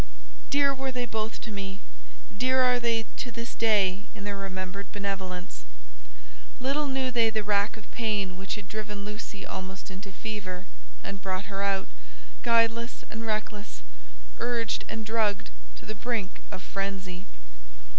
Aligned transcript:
Dear 0.49 0.73
were 0.73 0.91
they 0.91 1.05
both 1.05 1.39
to 1.41 1.51
me, 1.51 1.79
dear 2.35 2.63
are 2.63 2.79
they 2.79 3.03
to 3.17 3.29
this 3.29 3.53
day 3.53 4.05
in 4.15 4.23
their 4.23 4.35
remembered 4.35 4.91
benevolence. 4.91 5.63
Little 6.59 6.87
knew 6.87 7.11
they 7.11 7.29
the 7.29 7.43
rack 7.43 7.77
of 7.77 7.91
pain 7.91 8.35
which 8.35 8.55
had 8.55 8.67
driven 8.67 9.05
Lucy 9.05 9.45
almost 9.45 9.91
into 9.91 10.11
fever, 10.11 10.65
and 11.03 11.21
brought 11.21 11.45
her 11.53 11.61
out, 11.61 11.87
guideless 12.41 13.03
and 13.11 13.27
reckless, 13.27 13.83
urged 14.39 14.85
and 14.89 15.05
drugged 15.05 15.51
to 15.77 15.85
the 15.85 15.93
brink 15.93 16.41
of 16.49 16.63
frenzy. 16.63 17.25